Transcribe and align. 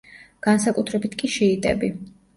განსაკუთრებით 0.45 1.19
კი 1.23 1.31
შიიტები. 1.37 1.91